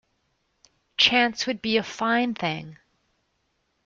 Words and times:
Chance 0.97 1.45
would 1.45 1.61
be 1.61 1.77
a 1.77 1.83
fine 1.83 2.33
thing! 2.33 2.79